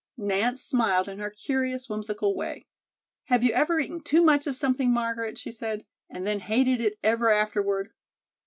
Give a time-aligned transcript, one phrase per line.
[0.17, 2.65] Nance smiled in her curious, whimsical way.
[3.25, 6.97] "Have you ever eaten too much of something, Margaret," she said, "and then hated it
[7.03, 7.91] ever afterward?"